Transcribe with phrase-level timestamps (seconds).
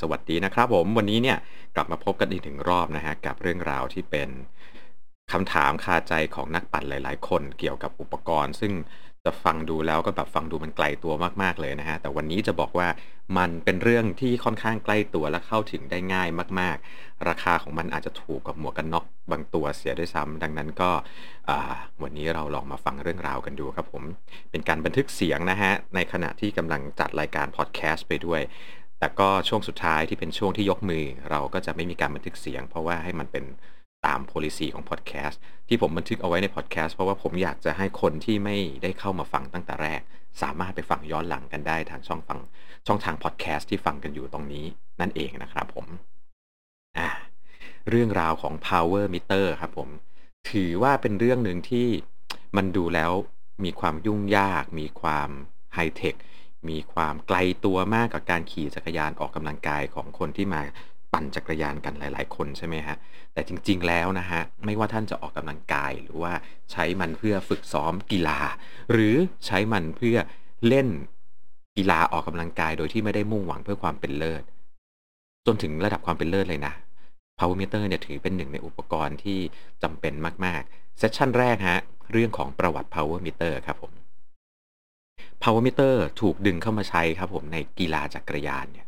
[0.00, 1.38] สวัสดีนะครับผมวันนี้เนี่ย
[1.76, 4.28] กลับมาพบกันอีกหนึ่งรอบนะฮะกับเรื่องราวที่เป็น
[5.32, 8.72] คำถามคาใจของนักปั่นหลาย ๆ คนเกี่ยวกับอุปกรณ์ ซึ่ง
[9.24, 11.12] จะฟังดูแล้วก็แบบฟังดูมันไกลตัว
[11.42, 12.88] มาก ๆ เลยนะฮะ แต่วันนี้จะบอกว่า
[13.38, 16.28] มันเป็นเรื่องที่ค่อนข้างใกล้ตัวและเข้าถึงได้ง่าย
[16.60, 20.90] มาก ๆ ราคาของมันอาจจะถูกกับหมวกกันน็อกบางตัวเสียด้วยซ้ำดังนั้นก็
[22.02, 24.02] วันนี้เราลองมาฟังเรื่องราวกันดูครับผม
[24.50, 28.40] เป็นการบันทึกเสียงนะฮะ ในขณะที่กำลังจัดรายการพอดแคสต์ไปด้วย
[28.98, 33.44] แต่ก็ช่วงสุดท้ายที่เป็นช่วงที่ยกมือ เราก็จะไม่มีการบันทึกเสียง เพราะว่าให้มันเป็น
[34.06, 40.00] ตาม policy ของพอดแคสต์ที่ผมบันทึกเอาไว้ในพอดแคสต์เพราะว่าผมอยากจะให้คนที่ไม่ได้เข้ามาฟังตั้งแต่แรก
[40.42, 42.38] สามารถไปฟังย้อนหลังกันได้ทางช่องฟัง
[42.86, 44.64] ช่องทางพอดแคสต์ที่ฟังกันอยู่ตรงนี้
[45.00, 45.86] นั่นเองนะครับผม
[46.98, 47.08] อ่า
[47.90, 49.88] เรื่องราวของ power meter ครับผม
[50.50, 51.88] ถือว่าเป็นเรื่องหนึ่งที่
[52.56, 53.12] มันดูแล้ว
[53.64, 55.30] มีความยุ่งยาก มีความ
[55.74, 56.14] ไฮเทค
[56.70, 60.60] มีความไกลตัวมากกับการขี่จักรยานออกกำลังกายของคนที่มา
[61.12, 62.96] ปั่นจักรยานกันหลาย ๆ คนใช่ไหมฮะ
[63.32, 66.32] แต่จริง ๆ แล้วนะฮะ ไม่ว่าท่านจะออกกำลังกายหรือว่า
[66.72, 68.40] ใช้มันเพื่อฝึกซ้อมกีฬา
[68.92, 69.14] หรือ
[69.46, 70.16] ใช้มันเพื่อ
[70.68, 70.88] เล่น
[71.76, 74.42] กีฬาออกกำลังกายโดยที่ไม่ได้มุ่งหวังเพื่อความเป็นเลิศ
[75.46, 76.72] จนถึงระดับความเป็นเลิศเลยนะ
[77.38, 79.38] power meter เนี่ยถือเป็นหนึ่งในอุปกรณ์ที่
[79.82, 80.14] จำเป็น
[80.44, 81.80] มาก ๆ เซสชั่นแรกฮะ
[82.12, 83.92] เรื่องของประวัติ power meter ครับผม
[85.42, 88.86] power meter ถูกดึงเข้ามาใช้ครับผมในกีฬาจักรยานเนี่ย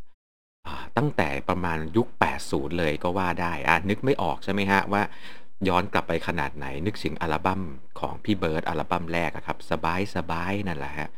[0.97, 2.09] ตั้งแต่ประมาณยุค
[2.43, 5.03] 80 เลยก็ว่าได้อะนึกไม่ออกใช่ไหมฮะว่า
[5.69, 7.63] ย้อนกลับไปขนาดไหนนึกถึงอัลบั้ม
[8.01, 11.09] ของพี่เบิร์ดอัลบั้มแรกครับ สบายสบายนั่นแหละฮะ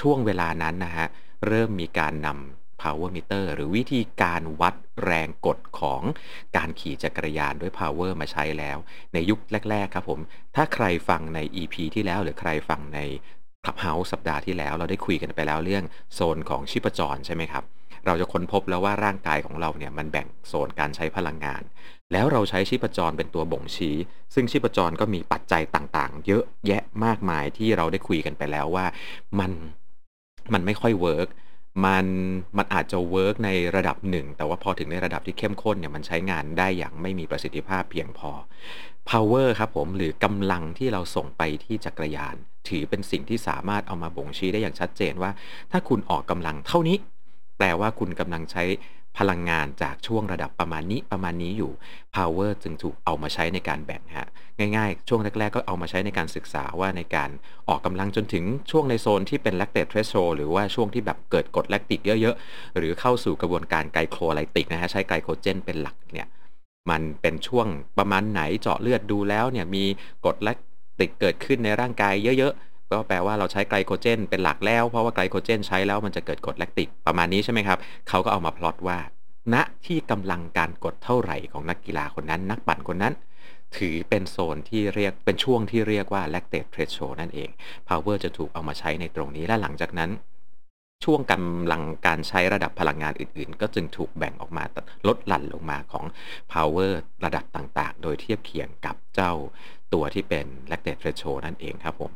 [0.00, 1.06] ช่วงเวลานั้นนะฮะ
[1.46, 6.02] เริ่มมีการนำ power meter หรือวิธีการวัดแรงกดของ
[6.56, 8.78] การขี่จักรยานด้วย power มาใช้แล้ว
[9.12, 9.38] ในยุค
[9.70, 10.20] แรก ๆ ครับผม
[10.56, 13.00] ถ้าใครฟังใน EP ที่แล้วหรือใครฟังใน
[13.64, 17.64] Clubhouse สัปดาห์ที่แล้ว เราได้คุยกันไปแล้วเรื่องโซนของชีพจรใช่ไหมครับ
[18.06, 21.62] เราจะค้นพบแล้วว่าร่างกายของเราเนี่ยมันแบ่งโซนการใช้พลังงาน
[22.12, 23.96] แล้วเราใช้ชีพจรเป็นตัวบ่งชี้
[24.34, 28.86] ซึ่งชีพจรก็มีปัจจัยต่างๆ เยอะแยะมากมายที่เราได้คุยกันไปแล้วว่า
[29.40, 29.52] มัน
[30.52, 31.28] มันไม่ค่อย work
[31.86, 32.06] มัน
[32.56, 38.30] มันอาจจะ work ในระดับหนึ่ง แต่ว่าพอถึงในระดับที่เข้มข้นเนี่ยมันใช้งานได้อย่างไม่มีประสิทธิภาพเพียงพอ
[39.10, 42.36] power ครับผมหรือกำลังที่เราส่งไปที่จักรยาน
[42.68, 45.30] ถือเป็นสิ่งที่สามารถเอามาบ่งชี้ได้อย่างชัดเจนว่า
[45.70, 46.96] ถ้าคุณออกกำลังเท่านี้
[47.58, 48.64] แปลว่าคุณกำลังใช้
[49.18, 51.72] พลังงานจากช่วงระดับประมาณนี้ประมาณนี้อยู่
[52.14, 54.28] power จึงถูกเอามาใช้ในการแบ่งฮะ
[54.76, 57.30] ง่ายๆ ช่วงแรกๆ ก็เอามาใช้ในการศึกษาว่าในการ
[57.68, 66.28] ออกกำลังจนถึงช่วงในโซนที่เป็น lactate threshold หรือว่าช่วงที่แบบเกิดกรดแลคติกเยอะๆ หรือเข้าสู่กระบวนการไกลโคไลติกนะฮะ ใช้ไกลโคเจนเป็นหลักเนี่ย
[66.90, 67.66] มันเป็นช่วง
[67.98, 69.84] ประมาณไหนเจาะเลือดดูแล้วเนี่ยมี
[70.24, 70.58] กรดแลค
[71.00, 77.78] ติดเกิดขึ้นในร่างกายเยอะๆ ก็แปลว่าเราใช้ไกลโคเจนเป็นหลักแล้ว เพราะว่าไกลโคเจนใช้แล้วมันจะเกิดกรดแลคติกประมาณนี้ใช่ไหมครับ
[78.08, 78.98] เขาก็เอามาพลอตว่า
[79.54, 79.56] ณ
[79.86, 83.14] ที่กำลังการกดเท่าไหร่ของนักกีฬาคนนั้น นักปั่นคนนั้น
[83.76, 87.50] ถือเป็นโซนที่เรียกเป็นช่วงที่เรียกว่า lactate threshold นั่นเอง
[87.88, 90.10] power จะถูกเอามาใช้ในตรงนี้และหลังจากนั้น
[91.04, 94.64] ช่วงกำลังการใช้ระดับพลังงานอื่นๆ ก็จึงถูกแบ่งออกมา
[95.08, 96.04] ลดหลั่นลงมาของ
[96.52, 96.92] power
[97.24, 99.32] ระดับต่างๆ โดยเทียบเคียงกับเจ้า
[99.92, 102.12] ตัวที่เป็น lactate threshold นั่นเองครับผม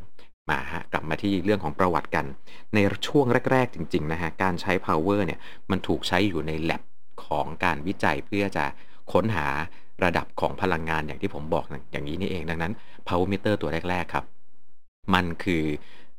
[0.50, 2.26] มาฮะกลับมาที่เรื่องของประวัติกัน
[2.74, 5.40] ในช่วงแรก ๆ จริง ๆ นะฮะ การใช้ power เนี่ย
[5.70, 6.82] มันถูกใช้อยู่ใน lab
[7.24, 8.64] ของการวิจัยเพื่อจะ
[9.12, 9.46] ค้นหา
[10.04, 12.72] ระดับของพลังงานอย่างที่ผมบอกอย่างนี้นี่เองดังนั้น
[13.06, 14.24] power meter ตัวแรก ๆ ครับ
[15.14, 15.64] มันคือ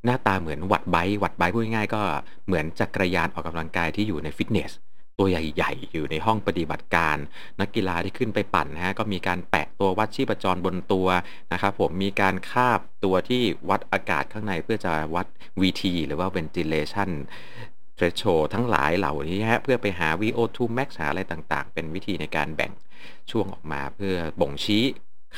[0.05, 2.01] หน้าตาเหมือนวัดไบวัดไบพูดง่ายๆก็
[2.47, 4.71] เหมือนจักรยานออกกำลังกายที่อยู่ในฟิตเนส
[5.19, 7.17] ตัวใหญ่ๆ อยู่ในห้องปฏิบัติการ
[7.59, 11.07] นักกีฬาที่ขึ้นไปปั่นนะฮะก็มีการแปะตัววัดชีพจรบนตัว
[11.53, 15.27] นะครับผมมีการคาบตัวที่วัดอากาศข้างในเพื่อจะวัด
[15.61, 17.09] VT หรือว่า ventilation
[17.97, 22.71] threshold ทั้งหลายเหล่านี้ฮะเพื่อไปหา VO2 max หาอะไรต่างๆ เป็นวิธีในการแบ่ง
[23.31, 24.83] ช่วงออกมาเพื่อบ่งชี้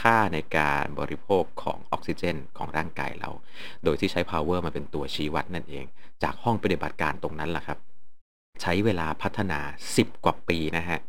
[0.01, 3.29] ค่าในการบริโภคของออกซิเจน ของร่างกายเรา
[3.83, 5.85] โดยที่ใช้ power มาเป็นตัวชี้วัดนั่นเอง
[6.23, 7.77] จากห้องปฏิบัติการตรงนั้นแหละครับ
[8.61, 9.59] ใช้เวลาพัฒนา
[9.93, 10.99] 10 กว่าปีนะฮะ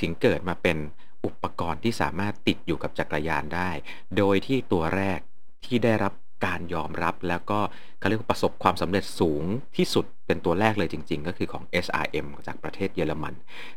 [0.00, 0.78] ถึงเกิดมาเป็น
[1.24, 3.70] อุปกรณ์ที่สามารถติดอยู่กับจักรยานได้
[4.16, 5.20] โดยที่ตัวแรก
[5.64, 6.12] ที่ได้รับ
[6.46, 7.60] การยอมรับแล้วก็
[7.98, 9.44] เขาเรียกว่าประสบความสำเร็จสูง
[9.76, 13.34] ที่สุดเป็นตัวแรกเลยจริง ๆ ก็คือของ SRM จากประเทศเยอรมัน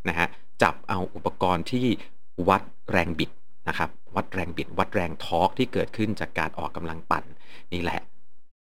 [0.08, 0.28] นะฮะ
[0.64, 1.86] จับเอาอุปกรณ์ที่
[2.50, 3.32] วัดแรงบิด
[3.68, 7.26] นะครับ วัดแรงบิด วัดแรง torque ที่เกิดขึ้นจากการออกกำลังปั่น
[7.74, 8.02] นี่แหละ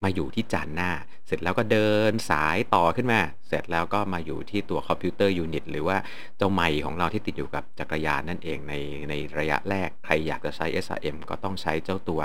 [0.04, 0.90] มาอยู่ที่จานหน้า
[1.26, 5.96] เสร็จแล้วก็เดินสายต่อขึ้นมา เสร็จแล้วก็มาอยู่ที่ตัว computer unit หรือว่า
[6.36, 8.74] เจ้าไมล์ของเราที่ติดอยู่กับจักรยานนั่นเองใน
[9.08, 12.20] ในระยะแรกใครอยากจะใช้ SRM ก็ต้องใช้เจ้าตัว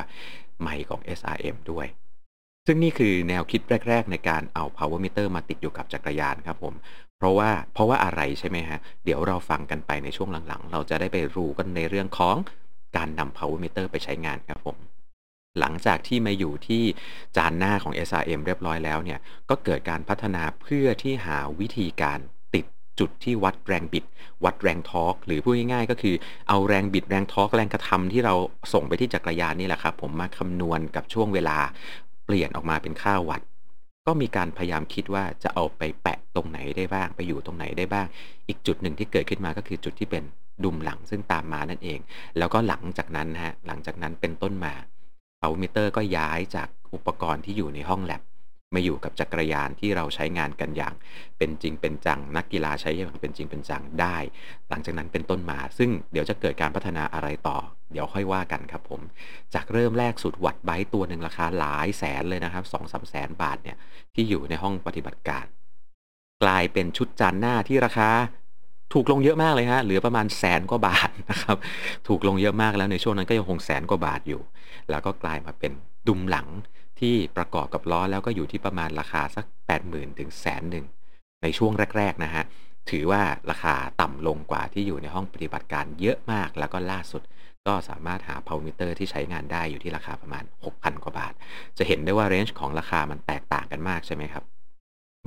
[0.62, 1.88] ไมล์ของ SRM ด้วย
[2.68, 6.74] ซึ่งนี่คือแนวคิดแรก ๆ ในการเอา power meter มาติดอยู่กับจักรยานครับผม
[7.20, 12.36] เพราะว่าเพราะว่าอะไรใช่ไหมฮะ เดี๋ยวเราฟังกันไปในช่วงหลังๆ เราจะได้ไปรู้กันในเรื่องของ
[12.98, 14.78] การนำ power meter ไปใช้งานครับผม
[15.60, 16.84] หลังจากที่มาอยู่ที่
[17.38, 19.20] จานหน้าของ SRM เรียบร้อยแล้วเนี่ย
[19.50, 22.20] ก็เกิดการพัฒนาเพื่อที่หาวิธีการ
[22.56, 22.66] ติด
[23.00, 24.06] จุดที่วัดแรงบิด
[24.46, 26.16] วัดแรงทอร์กหรือพูดง่ายๆ ก็คือ
[26.50, 28.34] เอาแรงบิดแรงทอร์กแรงกระทำที่เรา
[28.74, 31.58] ส่งไปที่จักรยานนี่แหละครับ ผมมาคำนวณกับช่วงเวลา
[32.26, 33.49] เปลี่ยนออกมาเป็นค่าวัตต์
[34.10, 38.08] ก็มีการพยายามคิดว่าจะเอาไปแปะตรงไหนได้บ้าง ไปอยู่ตรงไหนได้บ้าง
[38.48, 40.24] อีกจุดหนึ่งที่เกิดขึ้นมาก็คือจุดที่เป็น
[40.64, 42.00] ดุมหลังซึ่งตามมานั่นเอง
[42.38, 44.74] แล้วก็หลังจากนั้นฮะหลังจากนั้นเป็นต้นมา
[45.42, 48.22] เอามิเตอร์ก็ย้ายจากอุปกรณ์ที่อยู่ในห้องแลบ
[48.76, 50.94] มาอยู่กับจักรยานที่เราใช้งานกันอย่าง
[51.38, 54.18] เป็นจริงเป็นจัง นักกีฬาใช้อย่างเป็นจริงเป็นจังได้
[54.70, 57.58] หลังจากนั้นเป็นต้นมา ซึ่งเดี๋ยวจะเกิดการพัฒนาอะไรต่อ
[57.92, 59.02] เดี๋ยวค่อยว่ากันครับผม
[59.54, 63.78] จากเริ่มแรกสุดวัดไบตัวหนึ่งราคาหลายแสนเลยนะครับสองสามแสนบาทเนี่ย
[64.16, 65.46] ที่อยู่ในห้องปฏิบัติการ
[66.44, 68.10] กลายเป็นชุดจานหน้าที่ราคา
[68.94, 71.58] ถูกลงเยอะมากเลยฮะ เหลือประมาณแสนกว่าบาทนะครับ
[72.08, 74.42] ถูกลงเยอะมากแล้วในช่วงนั้นก็ยังคงแสนกว่าบาทอยู่
[74.90, 75.72] แล้วก็กลายมาเป็น
[76.08, 76.48] ดุมหลัง
[77.00, 79.46] ที่ประกอบกับล้อแล้วก็อยู่ที่ประมาณราคาสัก
[79.82, 80.86] 80,000ถึงแสนหนึ่ง
[81.44, 82.44] ในช่วงแรก ๆ นะฮะ
[82.90, 87.22] ถือว่าราคาต่ำลงกว่าที่อยู่ในห้องปฏิบัติการเยอะมากแล้วก็ล่าสุด
[87.68, 90.44] ก็สามารถหา power meter ที่ใช้งานได้อยู่ที่ราคาประมาณ
[90.74, 91.34] 6,000 กว่าบาท
[91.78, 94.44] จะเห็นได้ว่า range ของราคามันแตกต่างกันมากใช่ไหมครับ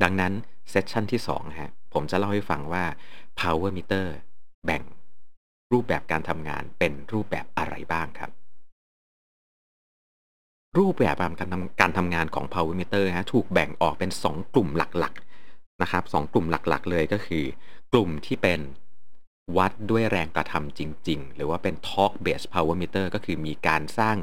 [0.02, 0.32] ดังนั้น
[0.70, 2.84] session ที่2ฮะผมจะเล่าให้ฟังว่า
[3.40, 4.06] power meter
[4.64, 4.82] แบ่ง
[5.72, 8.30] รูปแบบการทำงานเป็นรูปแบบอะไรบ้างครับ
[10.78, 17.44] รูปแบบการทำการทำงานของ power meter ฮะถูกแบ่งออกเป็น 2 กลุ่มหลักๆนะครับสกลุ่มหลักๆ เลยก็คือ
[17.92, 18.60] กลุ่มที่เป็น
[19.56, 24.16] วัดด้วยแรงกระทำจริง ๆ หรือว่าเป็น torque based power meter ก็คือมีการสร้าง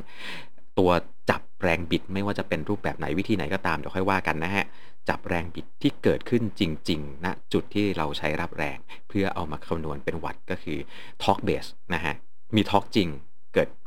[0.77, 0.91] ตัว
[1.29, 4.65] จับแรงบิด ไม่ว่าจะเป็นรูปแบบไหนวิธีไหนก็ตามเดี๋ยวค่อยว่ากันนะฮะ
[5.09, 8.77] จับแรงบิดที่เกิดขึ้นจริงๆณนะจุดที่เราใช้รับแรง
[9.09, 10.79] เพื่อเอามาคำนวณเป็นวัตต์ก็คือ
[11.23, 12.13] torque base นะฮะ
[12.55, 13.09] มี torque จริง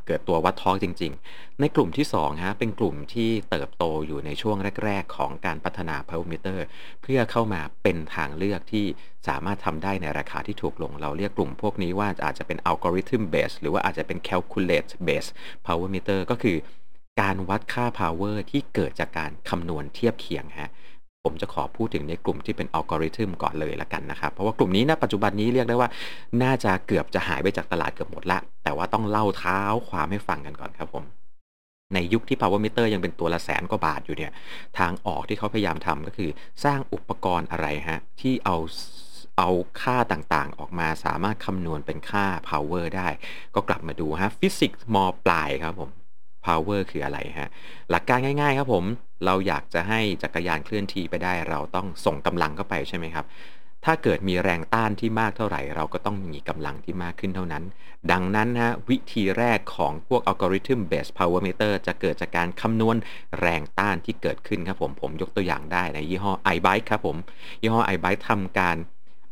[0.07, 6.67] เกิดตัววัดทอกจริง ๆ ในกลุ่มที่2ฮะเป็นกลุ่มที่เติบโตอยู่ในช่วงแรก ๆ ของการพัฒนา power meter
[7.03, 8.87] เพื่อเข้ามาเป็นทางเลือกที่
[9.29, 15.27] สามารถทำได้ในราคาที่ถูกลง เราเรียกกลุ่มพวกนี้ว่าอาจจะเป็น algorithm based หรือว่าอาจจะเป็น calculate based
[15.67, 16.57] power meter ก็คือ
[17.21, 20.71] การวัดค่า power ที่เกิดจากการคำนวณเทียบเคียงฮะ
[21.25, 25.89] ผมจะขอพูดถึงในกลุ่มที่เป็นอัลกอริทึมก่อนเลยละกันนะครับ เพราะว่ากลุ่มนี้นะปัจจุบันนี้เรียกได้ว่า
[26.43, 29.61] น่าจะเกือบจะหายไปจากตลาดเกือบหมดละ แต่ว่าต้องเล่าเท้า
[29.91, 31.05] ความให้ฟังกันก่อนครับผม
[31.95, 34.33] ในยุคที่ power meter ยังเป็นตัวละแสนกว่าบาทอยู่เนี่ย
[34.79, 36.31] ทางออกที่เขาพยายามทำก็คือ
[36.65, 38.57] สร้างอุปกรณ์อะไรฮะ ที่เอา
[39.39, 43.09] เอาค่าต่างๆ ออกมาสามารถคำนวณเป็นค่า power ได้
[43.55, 44.97] ก็กลับมาดูฮะฟิสิกส์ม
[45.27, 45.91] ปลายครับผม
[46.47, 47.51] power คืออะไรฮะ
[47.91, 48.85] หลักการง่ายๆครับผม
[49.27, 53.27] เราอยากจะให้จักรยานเคลื่อนที่ไปได้ เราต้องส่งกำลังเข้าไปใช่ไหมครับ
[53.85, 57.65] ถ้าเกิดมีแรงต้านที่มากเท่าไหร่ เราก็ต้องมีกำลังที่มากขึ้นเท่านั้น
[58.13, 62.97] ดังนั้นฮะวิธีแรกของพวก algorithm based power meter จะเกิดจากการคำนวณ
[63.41, 67.17] แรงต้านที่เกิดขึ้นครับผม ผมยกตัวอย่างได้ในยี่ห้อ iBike ครับผม
[67.63, 68.77] ยี่ห้อ iBike ทำการ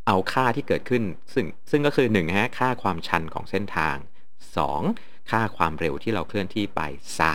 [0.07, 1.03] เอาค่าที่เกิดขึ้น
[1.35, 3.97] ซึ่งซึ่งก็คือ1ฮะค่าความชันของเส้นทาง
[4.55, 6.81] 2 ค่าความเร็วที่เราเคลื่อนที่ไป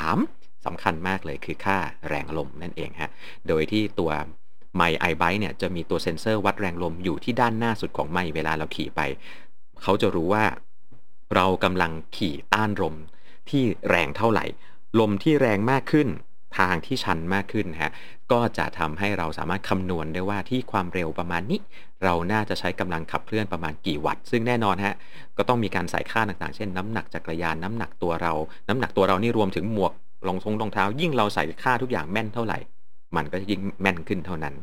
[0.06, 1.78] 3สำคัญมากเลยคือค่า
[2.10, 3.12] แรงลมนั่นเองฮะ
[3.48, 4.12] โดยที่ตัว
[4.76, 9.02] ไมล์ iBike เนี่ยจะมีตัวเซ็นเซอร์วัดแรงลมอยู่ที่ด้านหน้าสุดของไมล์เวลาเราขี่ไป
[9.84, 10.46] เขาจะรู้ว่า
[11.36, 12.96] เรากำลังขี่ต้านลม
[13.50, 14.46] ที่แรงเท่าไหร่
[15.00, 16.08] ลมที่แรงมากขึ้น
[16.58, 17.92] ทางที่ชันมากขึ้นฮะ
[18.32, 21.60] ก็จะทำให้เราสามารถคำนวณได้ว่าที่ความเร็วประมาณนี้
[22.04, 24.96] เราน่าจะใช้กำลังขับเคลื่อนประมาณกี่วัตต์ ซึ่งแน่นอนฮะ
[25.38, 28.34] ก็ต้องมีการใส่ค่าต่างๆ เช่นน้ำหนักจักรยานน้ำหนักตัวเรา
[28.68, 29.94] น้ำหนักตัวเรานี่รวมถึงหมวก
[30.28, 32.58] รองทรงรองเท้า ยิ่งเราใส่ค่าทุกอย่างแม่นเท่าไหร่
[33.16, 34.56] มันก็ยิ่งแม่นขึ้นเท่านั้น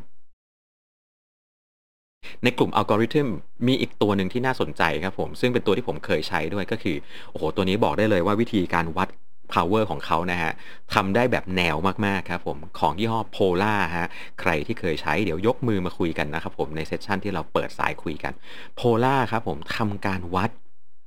[2.43, 3.27] ในกลุ่มอัลกอริทึม
[3.67, 6.95] มีอีกตัวหนึ่งที่น่าสนใจครับผม ซึ่งเป็นตัวที่ผมเคยใช้ด้วยก็คือ
[7.31, 9.07] โอ้โห ตัวนี้บอกได้เลยว่าวิธีการวัด
[9.53, 10.51] power ของเขานะฮะ
[10.93, 14.07] ทำได้แบบแนวมาก ๆ ครับผมของยี่ห้อ Polar ฮะ
[14.41, 18.33] ใครที่เคยใช้เดี๋ยวยกมือมาคุยกันนะครับผมใน session ที่เราเปิดสายคุยกัน
[18.79, 20.51] Polar ครับผมทำการวัด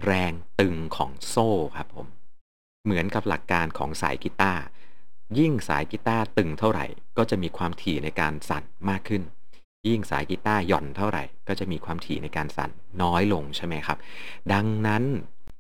[0.07, 2.07] แรงตึงของโซ่ครับผม
[2.85, 4.63] เหมือนกับหลักการของสายกีตาร์
[5.39, 6.87] ยิ่งสายกีตาร์ตึงเท่าไหร่
[7.19, 9.23] ก็จะมีความถี่ในการสั่นมากขึ้น
[9.89, 12.71] ยิ่งสายกีตาร์หย่อนเท่าไหร่ ก็จะมีความถี่ในการสั่น
[13.03, 13.99] น้อยลงใช่ไหมครับ
[14.53, 15.03] ดังนั้น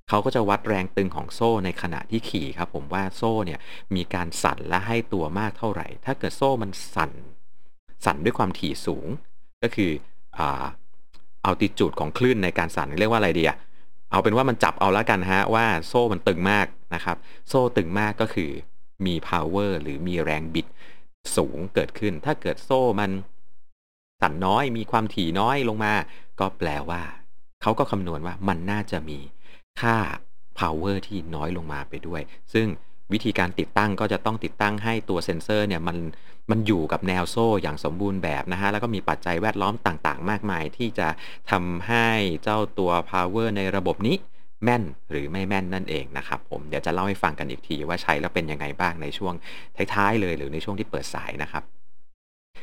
[0.08, 3.60] เขาก็จะวัดแรงตึงของโซ่ในขณะที่ขี่ครับผมว่าโซ่เนี่ย
[3.94, 7.12] มีการสั่นและให้ตัวมากเท่าไหร่ ถ้าเกิดโซ่มันสั่น
[8.04, 9.06] สั่นด้วยความถี่สูง
[9.62, 9.90] ก็คือ
[10.38, 10.64] อ่า
[11.42, 13.56] เอาติจูดของคลื่นในการสั่นเรียกว่าอะไรดีอะ
[14.10, 17.16] เอาเป็นว่ามันจับเอาแล้วกันฮะว่าโซ่มันตึงมากนะครับ
[17.48, 18.50] โซ่ตึงมากก็คือ
[19.06, 20.66] มี power หรือมีแรงบิด
[21.36, 23.10] สูงเกิดขึ้น ถ้าเกิดโซ่มัน
[24.20, 25.92] สั่นน้อยมีความถี่น้อยลงมา
[26.40, 27.02] ก็แปลว่า
[27.62, 29.18] เขาก็คำนวณว่ามันน่าจะมี
[29.82, 29.96] ค่า
[30.58, 32.22] power ที่น้อยลงมาไปด้วย
[32.54, 32.66] ซึ่ง
[33.12, 35.96] วิธีการติดตั้งก็จะต้องติดตั้งให้ตัวเซ็นเซอร์เนี่ยมัน
[36.50, 41.08] มันอยู่กับแนวโซ่อย่างสมบูรณ์แบบนะฮะ แล้วก็มีปัจจัยแวดล้อมต่างๆ มากมาย ที่จะ
[41.50, 42.06] ทำให้
[42.42, 44.16] เจ้าตัว power ในระบบนี้
[44.64, 49.34] แม่นหรือไม่แม่นนั่นเองนะครับผมเดี๋ยวจะเล่าให้ฟังกันอีกทีว่าใช้แล้วเป็นยังไงบ้างในช่วง
[49.94, 51.62] ท้ายๆเลย หรือในช่วงที่เปิดสายนะครับ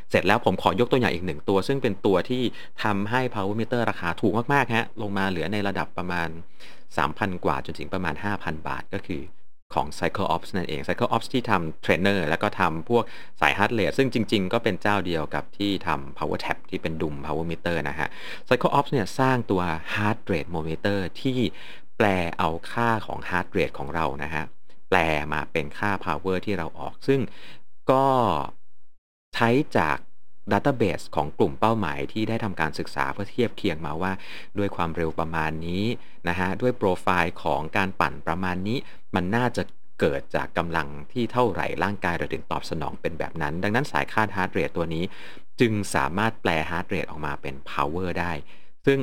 [0.09, 2.43] เสร็จแล้วผมขอยกตัวอย่างอีกหนึ่งตัว ซึ่งเป็นตัวที่
[2.83, 6.29] ทำให้ power meter ราคาถูกมากๆฮะลงมาเหลือในระดับประมาณ
[6.87, 9.21] 3,000 กว่าจนถึงประมาณ 5,000 บาทก็คือ
[9.73, 13.03] ของ Cycle Ops นั่นเอง Cycle Ops ที่ทำเทรนเนอร์แล้วก็ทำพวก
[13.41, 18.07] สาย Heart Rate ซึ่งจริง ๆ ก็เป็นเจ้าเดียวกับที่ทำ Power Tap ที่เป็นดุม Power Meter นะฮะ
[18.47, 19.61] Cycle Ops เนี่ยสร้างตัว
[19.93, 21.37] Heart Rate Monitor ที่
[21.97, 22.07] แปล
[22.39, 24.43] เอาค่าของ Heart Rate ของเรานะฮะ
[24.89, 24.99] แปล
[25.33, 27.19] มาเป็นค่า Power ที่เราออก ซึ่ง
[27.91, 28.05] ก็
[29.33, 29.97] ใช้จาก
[30.51, 34.11] database ของกลุ่มเป้าหมายที่ได้ทำการศึกษาเพื่อเทียบเคียงมาว่า
[34.57, 35.83] ด้วยความเร็วประมาณนี้
[36.27, 38.77] นะฮะด้วยโปรไฟล์ของการปั่นประมาณนี้
[39.15, 39.63] มันน่าจะ
[39.99, 45.03] เกิดจากกำลังที่เท่าไหร่ร่างกายเราถึงตอบสนองเป็นแบบนั้น ดังนั้นสายคาด Heart Rate ตัวนี้
[45.59, 48.31] จึงสามารถแปลฮาร์ดเรทออกมาเป็น power ได้
[48.85, 48.99] ซึ่ง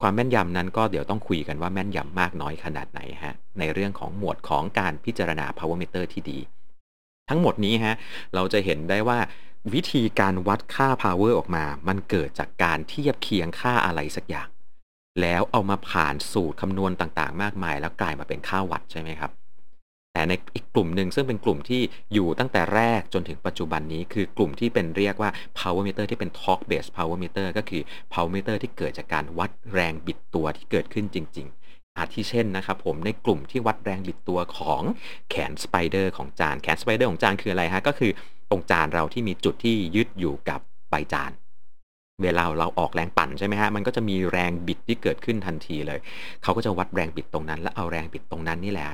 [0.00, 6.38] ความแม่นยำนั้นก็เดี๋ยวต้องคุยกันว่าแม่นยำมากน้อยขนาดไหนฮะในเรื่องของหมวดของการพิจารณา power meter ที่ดี
[7.28, 7.94] ทั้งหมดนี้ฮะ
[8.34, 9.18] เราจะเห็นได้ว่า
[9.74, 14.48] วิธีการวัดค่า power ออกมา มันเกิดจากการเทียบเคียงค่าอะไรสักอย่าง
[15.20, 19.30] แล้วเอามาผ่านสูตรคำนวณต่างๆ มากมาย แล้วกลายมาเป็นค่าวัดใช่ไหมครับ
[20.12, 21.80] แต่ในอีกกลุ่มหนึ่งซึ่งเป็นกลุ่มที่
[22.12, 31.61] อยู่ตั้งแต่แรกจนถึงปัจจุบันนี้ คือกลุ่มที่เป็นเรียกว่า power meter ที่เป็น torque based power meter ก็คือ power meter ที่เกิดจากการวัดแรงบิดตัวที่เกิดขึ้นจริง ๆ
[31.98, 34.82] อาทิเช่นนะครับผมในกลุ่มที่วัดแรงบิดตัวของ
[35.30, 38.10] แขน spider ของจานแขน spider ของจานคืออะไรฮะก็คือ
[38.50, 41.30] ตรงจานเราที่มีจุดที่ยึดอยู่กับใบจาน
[42.22, 45.98] เวลาเราออกแรงปั่นใช่ไหมฮะมันก็จะมีแรงบิดที่เกิดขึ้นทันทีเลย
[46.42, 48.88] เขาก็จะวัดแรงบิดตรงนั้น และเอาแรงบิดตรงนั้นนี่แหละ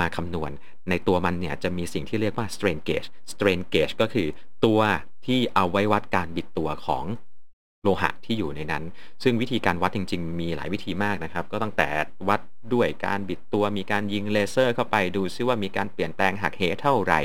[0.00, 0.50] มาคำนวณ
[0.90, 4.28] ในตัวมันเนี่ยจะมีสิ่งที่เรียกว่า strain gauge strain gauge ก็คือ
[4.64, 4.80] ตัว
[5.26, 7.04] ที่เอาไว้วัดการบิดตัวของ
[7.84, 8.84] โลหะที่อยู่ในนั้น
[9.22, 11.88] ซึ่งวิธีการวัดจริง ๆ มีหลายวิธีมากนะครับ ก็ตั้งแต่
[12.28, 12.40] วัด
[12.74, 17.20] ด้วยการบิดตัวมีการยิงเลเซอร์เข้าไปดูซิว่ามีการเปลี่ยนแปลงหักเหเท่าไหร่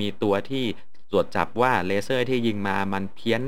[0.00, 0.64] มีตัวที่
[1.10, 3.42] ตรวจจับว่าเลเซอร์ที่ยิงมามันเพี้ยน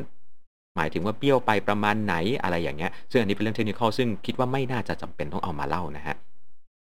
[0.76, 6.16] หมายถึงว่าเปี้ยวไปประมาณไหนอะไรอย่างเงี้ย ซึ่งอันนี้เป็นเรื่องเทคนิคซึ่งคิดว่าไม่น่าจะจำเป็นต้องเอามาเล่านะฮะ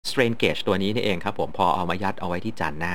[0.08, 2.94] strain gauge ตัวนี้นี่เองครับผมพอเอามายัดเอาไว้ที่จานหน้า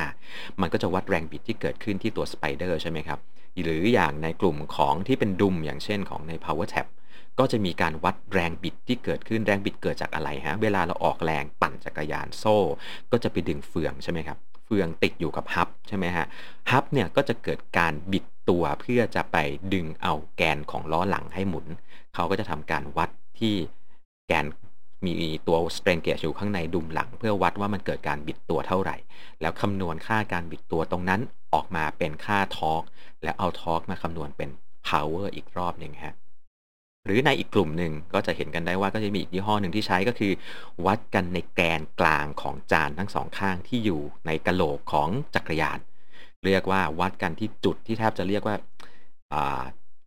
[0.62, 3.20] มันก็จะวัดแรงบิดที่เกิดขึ้นที่ตัว spider ใช่ไหมครับ
[3.64, 6.88] หรืออย่างในกลุ่มของที่เป็นดุมอย่างเช่นของใน power tap
[7.40, 12.58] ก็จะมีการวัดแรงบิดที่เกิดขึ้นแรงบิดเกิดจากอะไรฮะ เวลาเราออกแรงปั่นจักรยานโซ่
[13.12, 16.26] ก็จะไปดึงเฟืองใช่ไหมครับ เฟืองติดอยู่กับฮับใช่ไหมฮะ
[16.72, 19.38] ฮับเนี่ยก็จะเกิดการบิดตัวเพื่อจะไป
[19.74, 21.68] ดึงเอาแกนของล้อหลังให้หมุน
[22.16, 23.56] เขาก็จะทำการวัดที่
[24.28, 24.46] แกน
[25.06, 25.14] มี
[25.48, 28.96] ตัว strain gauge อยู่ข้างในดุมหลัง เพื่อวัดว่ามันเกิดการบิดตัวเท่าไหร่
[29.42, 31.22] แล้วคำนวณค่าการบิดตัวตรงนั้น
[31.54, 32.84] ออกมาเป็นค่า torque
[33.24, 34.50] แล้วเอา torque มาคำนวณเป็น
[34.88, 36.16] power อีกรอบหนึ่งฮะ
[37.06, 40.32] หรือในอีกกลุ่มหนึ่งก็จะเห็นกันได้ว่าก็จะมีอีกยี่ห้อหนึ่งที่ใช้ก็คือ
[40.86, 45.80] วัดกันในแกนกลางของจานทั้งสองข้างที่อยู่ในกะโหลกของจักรยาน
[46.46, 48.56] เรียกว่าวัดกันที่จุดที่แทบจะเรียกว่า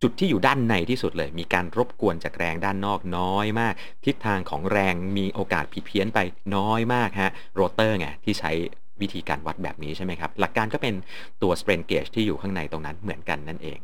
[0.01, 3.73] จุดที่อยู่ด้านในที่สุดเลย มีการรบกวนจากแรงด้านนอกน้อยมาก
[4.05, 6.19] ทิศทางของแรงมีโอกาสผิดเพี้ยนไป
[6.55, 8.51] น้อยมากฮะโรเตอร์ไงที่ใช้
[9.01, 10.95] วิธีการวัดแบบนี้ใช่ไหมครับ หลักการก็เป็น
[11.41, 13.79] ตัว strain gauge ที่อยู่ข้างในตรงนั้นเหมือนกันนั่นเอง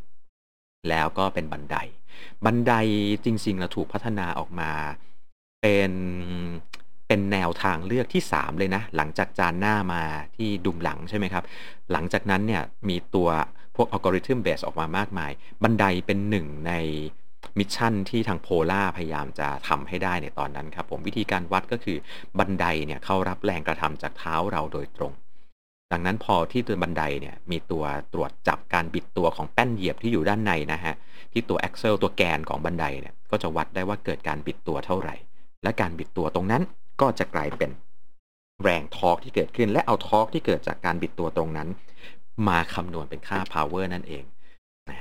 [0.89, 1.77] แล้วก็เป็นบันได
[2.45, 2.73] บันได
[3.25, 4.71] จริงๆแล้วถูกพัฒนาออกมา
[5.61, 5.91] เป็น
[7.07, 10.01] เป็นแนวทางเลือกที่ 3 เลยนะ หลังจากจานหน้ามา
[10.35, 11.43] ที่ดุมหลังใช่ไหมครับ
[11.91, 13.29] หลังจากนั้นเนี่ยมีตัว
[13.75, 15.31] พวก algorithm based ออกมามากมาย
[15.63, 16.73] บันไดเป็นหนึ่งใน
[17.57, 21.97] mission ที่ทาง Polar พยายามจะทำให้ได้ในตอนนั้นครับผมวิธีการวัดก็คือ
[22.39, 25.13] บันไดเนี่ยเขารับแรงกระทำจากเท้าเราโดยตรง
[25.91, 30.93] ดังนั้นพอที่ตัวบันไดเนี่ยมีตัวตรวจจับการบิดตัวของแป้นเหยียบที่อยู่ด้านในนะฮะ
[31.33, 35.15] ที่ตัว axle ตัวแกนของบันไดเนี่ยก็จะวัดได้ว่าเกิดการบิดตัวเท่าไหร่
[35.63, 36.63] และการบิดตัวตรงนั้น
[37.01, 37.71] ก็จะกลายเป็น
[38.63, 41.67] แรง torque ที่เกิดขึ้นและเอา torque ที่เกิดจากการบิดตัวตรงนั้น
[42.47, 44.23] มาคำนวณเป็นค่า power นั่นเอง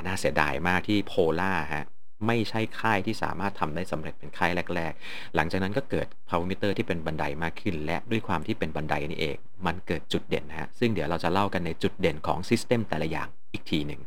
[0.06, 1.84] น่าเสียดายมากที่ Polar ฮะ
[2.26, 14.00] ไม่ใช่ค่ายที่สามารถทำได้สำเร็จเป็นค่ายแรก ๆ หลังจากนั้นก็เกิด power meter ที่เป็นบันไดมากขึ้น และด้วยความที่เป็นบันไดนี่เอง มันเกิดจุดเด่นฮะ ซึ่งเดี๋ยวเราจะเล่ากันในจุดเด่นของ system แต่ละอย่างอีกทีหนึ่ง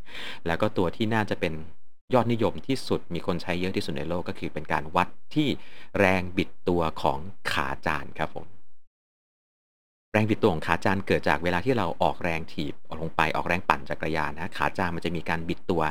[0.47, 1.53] แล้วก็ตัวที่น่าจะเป็น
[2.13, 5.47] ยอดนิยมที่สุดมีคนใช้เยอะที่สุดในโลกก็คือเป็นการวัดที่
[5.99, 7.19] แรงบิดตัวของ
[7.51, 8.45] ขาจานครับผม
[10.13, 15.81] แรงบิดตัวของขาจานเกิดจากเวลาที่เราออกแรงถีบลงไปออกแรงปั่นจักรยานนะขาจานมันจะมีการบิดตัว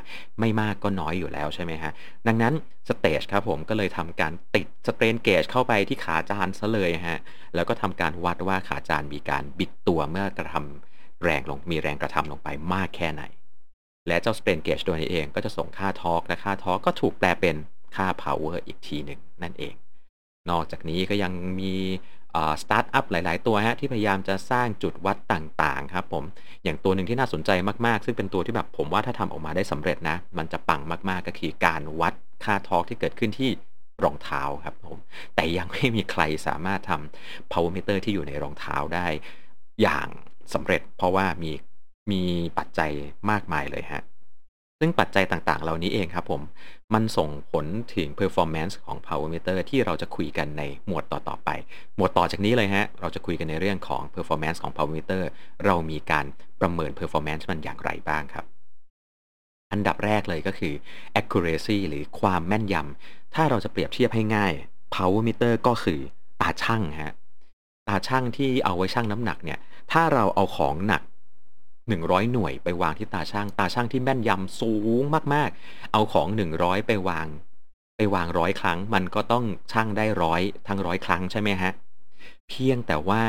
[0.41, 1.93] ไม่มากก็น้อยอยู่แล้วใช่ไหมฮะ
[2.27, 2.55] ดังนั้น
[2.89, 7.19] Stages ครับผมก็เลยทำการติด strain gauge เข้าไปที่ขาจานซะเลยฮะ
[7.55, 13.23] แล้วก็ทำการวัดว่าขาจานมีการบิดตัวเมื่อกระทำแรงลงมีแรงกระทำลงไปมากแค่ไหน
[14.09, 17.57] และเจ้า strain gauge ตัวนี้เองก็จะส่งค่า torque และค่า torque ก็ถูกแปลเป็น
[17.97, 19.75] ค่า power อีกทีหนึ่งนั่นเอง
[20.50, 21.75] นอกจากนี้ก็ยังมี
[22.63, 26.25] สตาร์ทอัพหลาย ๆ ตัวฮะที่พยายามจะสร้างจุดวัดต่างๆครับผม
[26.65, 27.51] อย่างตัวหนึ่งที่น่าสนใจ
[27.87, 33.51] มากๆ ซึ่งเป็นตัวที่แบบผมว่าถ้าทำออกมาได้สำเร็จนะ มันจะปังมากๆก็คือการวัดค่าทอร์กที่เกิดขึ้นที่
[34.05, 34.99] รองเท้าครับผม
[35.35, 39.07] แต่ยังไม่มีใครสามารถทำ power meter ที่อยู่ในรองเท้าได้
[39.83, 40.09] อย่าง
[40.55, 41.53] สำเร็จ เพราะว่ามี
[42.13, 42.23] มี
[42.59, 42.91] ปัจจัย
[43.31, 44.03] มากมายเลยฮะ
[44.83, 46.43] ซึ่งปัจจัยต่างๆ เหล่านี้เองครับผม
[46.95, 51.51] มันส่งผลถึง performance ของ power meter ที่เราจะคุยกันในหมวดต่อๆไป
[51.97, 55.23] หมวดต่อจากนี้เลยฮะ เราจะคุยกันในเรื่องของ performance ของ power meter
[55.65, 56.27] เรามีการ
[56.61, 58.45] ประเมิน performance มันอย่างไรบ้างครับ
[59.73, 60.75] อันดับแรกเลยก็คือ
[61.21, 64.53] accuracy หรือความแม่นยำ ถ้าเราจะเปรียบเทียบให้ง่าย
[64.95, 66.01] power meter ก็คือ
[66.41, 67.15] ตาช่างฮะ
[67.89, 69.59] ตาช่างที่เอาไว้ชั่งน้ำหนักเนี่ย
[69.93, 71.03] ถ้าเราเอาของหนัก
[71.91, 75.03] 100 หน่วยไปวางที่ตาช่าง ตาช่างที่แม่นยำสูง
[75.35, 76.29] มากๆ เอาของ
[76.59, 77.27] 100 ไปวาง
[77.97, 81.73] ไปวางร้อยครั้ง มันก็ต้องช่างได้ร้อยทั้งร้อยครั้งใช่ไหมฮะ
[82.49, 83.23] เพียงแต่ว่า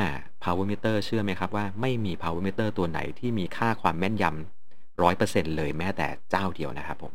[0.44, 7.12] power meter เชื่อไหมครับว่าไม่มี power meter ตัวไหนที่มีค่าความแม่นยำร้อยเปอร์เซ็นต์เลยแม้แต่เจ้าเดียวนะครับผม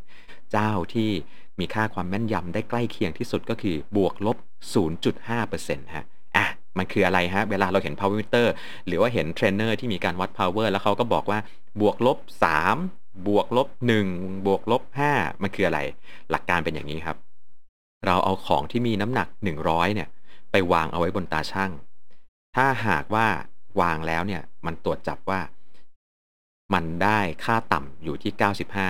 [0.52, 1.10] เจ้าที่
[1.58, 4.36] มีค่าความแม่นยำได้ใกล้เคียงที่สุดก็คือบวกลบ
[5.16, 6.04] 0.5%ฮะ
[6.78, 8.46] มันคืออะไรฮะ เวลาเราเห็น power meter
[8.86, 11.38] หรือว่าเห็นเทรนเนอร์ที่มีการวัด power แล้วเขาก็บอกว่า
[11.80, 12.18] บวกลบ
[12.72, 13.68] 3 บวกลบ
[14.06, 15.80] 1 บวกลบ 5 มันคืออะไร
[16.30, 17.16] หลักการเป็นอย่างนี้ครับ
[18.06, 19.28] เราเอาของที่มีน้ำหนัก
[19.62, 20.08] 100 เนี่ย
[20.50, 21.70] ไปวางเอาไว้บนตาชั่ง
[22.56, 23.26] ถ้าหากว่า
[23.80, 25.40] วางแล้วเนี่ย มันตรวจจับว่า
[26.74, 28.32] มันได้ค่าต่ำอยู่ที่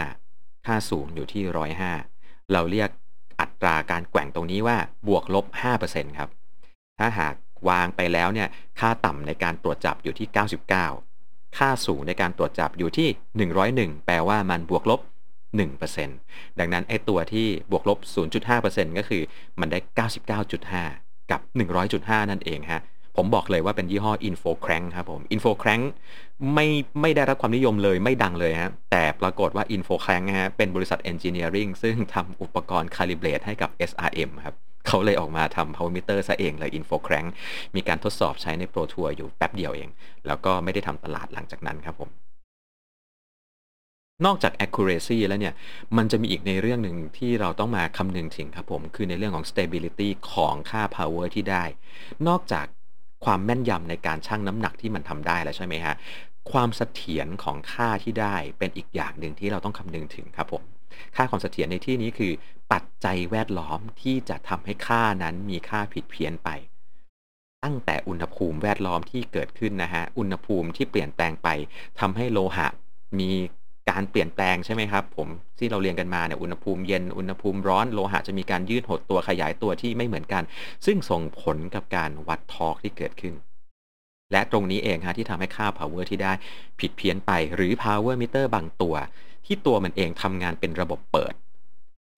[0.05, 1.43] 95 ค่าสูงอยู่ที่
[1.97, 2.91] 105 เราเรียก
[3.41, 4.77] อัตราการแกว่งตรงนี้ว่า
[5.09, 5.47] บวกลบ
[5.83, 6.31] 5%ครับ
[6.99, 7.35] ถ้าหาก
[7.69, 8.49] วางไปแล้วเนี่ย
[8.81, 10.29] ค่าต่ำในการตรวจจับอยู่ที่
[10.93, 13.09] 99 ค่าสูงในการตรวจจับอยู่ที่
[13.97, 15.01] 101 แปลว่ามันบวกลบ
[15.75, 17.99] 1%ดังนั้นไอ้ตัวที่บวกลบ
[18.49, 19.23] 0.5%ก็คือ
[19.61, 19.79] มันได้
[20.55, 21.41] 99.5 กับ
[21.85, 22.83] 100.5 นั่นเองฮะ
[23.17, 25.85] ผมบอกเลยว่าเป็นยี่ห้อ Info Crank ครับผม Info Crank
[26.55, 26.67] ไม่
[27.01, 34.55] ไม่ได้รับความนิยมเลยไม่ดังเลยฮะแต่ปรากฏว่า Info Crank ฮะเป็นบริษัท Engineering ซึ่งทำอุปกรณ์ Calibrate ให้กับ SRM ครับ
[34.87, 37.29] เขาเลยออกมาทำ power meter ซะเองเลย info crank
[37.75, 39.89] มีการทดสอบใช้ใน pro tour อยู่แป๊บเดียวเอง
[40.27, 42.11] แล้วก็ไม่ได้ทำตลาดหลังจากนั้นครับผม
[44.27, 45.55] นอกจาก accuracy แล้วเนี่ย
[45.97, 51.65] มันจะมีอีกในเรื่องหนึ่งที่เราต้องมาคำนึงถึงครับผม คือในเรื่องของ stability ของค่า power ที่ได้
[52.29, 52.67] นอกจาก
[53.25, 55.95] ความแม่นยำในการชั่งน้ำหนักที่มันทำได้แล้วใช่ไหมฮะ
[56.53, 60.63] ความเสถียรของค่าที่ได้เป็นอีกอย่างหนึ่งที่เราต้องคำนึงถึงครับผม
[61.17, 62.33] ค่าความเสถียรในที่นี้คือ
[62.73, 66.51] ปัจจัยแวดล้อมที่จะทำให้ค่านั้นมีค่าผิดเพี้ยนไป
[67.65, 71.49] ตั้งแต่อุณหภูมิแวดล้อมที่เกิดขึ้นนะฮะ อุณหภูมิที่เปลี่ยนแปลงไป
[72.01, 72.69] ทำให้โลหะ
[73.21, 73.31] มี
[73.91, 80.43] การเปลี่ยนแปลงใช่ไหมครับ ผมที่เราเรียนกันมาเนี่ยอุณหภูมิเย็นอุณหภูมิร้อนโลหะจะมีการยืดหดตัวขยายตัวที่ไม่เหมือนกัน
[80.87, 83.35] ซึ่งส่งผลกับการวัด torque ที่เกิดขึ้น
[84.33, 86.33] และตรงนี้เองฮะที่ทำให้ค่า power ที่ได้
[86.81, 88.95] ผิดเพี้ยนไป หรือ power meter บางตัว
[89.47, 91.35] ที่ตัวมันเองทำงานเป็นระบบเปิด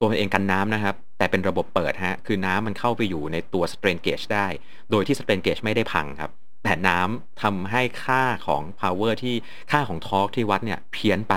[0.01, 4.47] ตัวมันเองกันน้ำนะครับ แต่เป็นระบบเปิดฮะ คือน้ำมันเข้าไปอยู่ในตัว strain gauge ได้
[4.91, 6.31] โดยที่ strain gauge ไม่ได้พังครับ
[6.65, 9.35] แต่น้ำทำให้ค่าของ power ที่
[9.73, 11.35] ค่าของ torque ที่วัดเนี่ยเพี้ยนไป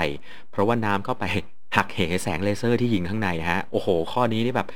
[0.52, 1.24] เพราะว่าน้ำเข้าไป
[1.76, 4.68] หักเหแสงเลเซอร์ที่ยิงข้างในฮะ โอ้โห ข้อนี้นี่แบบ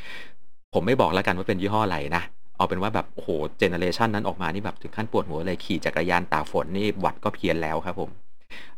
[0.74, 2.24] ผมไม่บอกแล้วกันว่าเป็นยี่ห้ออะไรนะ
[2.58, 8.10] เอาเป็นว่าแบบโอ้โห generation นั้นออกมานี่แบบถึงขั้นปวดหัวเลยขี่จักรยานตากฝนนี่วัดก็เพี้ยนแล้วครับผม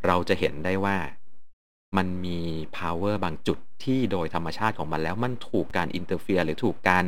[0.06, 0.96] เราจะเห็นได้ว่า
[1.98, 2.40] มันมี
[2.78, 7.06] power บางจุดที่โดยธรรมชาติของมันแล้วมันถูกการ interfere หรือถูกการ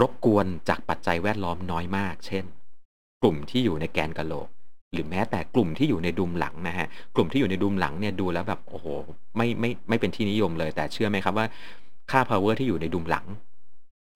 [0.00, 2.44] รบกวนจากปัจจัยแวดล้อมน้อยมาก เช่น
[3.22, 4.48] กลุ่มที่อยู่ในแกนกะโหลก
[4.92, 8.86] หรือแม้แต่กลุ่มที่อยู่ในดุมหลังนะฮะ กลุ่มที่อยู่ในดุมหลังเนี่ยดูแล้วแบบโอ้โห
[9.36, 11.46] ไม่ไม่ไม่เป็นที่นิยมเลย แต่เชื่อไหมครับว่า
[12.10, 13.26] ค่า power ที่อยู่ในดุมหลัง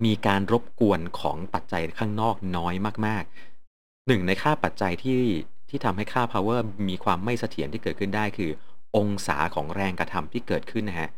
[0.05, 2.75] มีการรบกวนของปัจจัยข้างนอกน้อย
[3.07, 5.21] มากๆหนึ่งในค่าปัจจัยที่
[5.69, 8.51] ที่ทำให้ค่า power มีความไม่เสถียรที่เกิดขึ้นได้คือ
[8.97, 11.11] องศาของแรงกระทำที่เกิดขึ้นนะฮะ